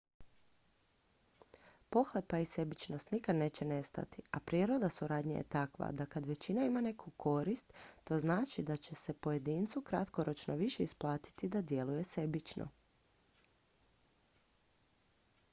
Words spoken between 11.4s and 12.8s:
da djeluje sebično